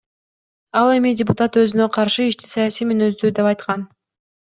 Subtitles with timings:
[0.81, 3.89] Ал эми депутат өзүнө каршы ишти саясий мүнөздүү деп айткан.